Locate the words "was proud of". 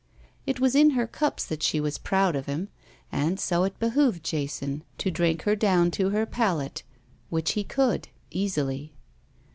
1.79-2.47